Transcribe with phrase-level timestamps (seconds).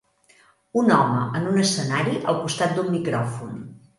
[0.81, 3.55] Un home en un escenari al costat d'un micròfon.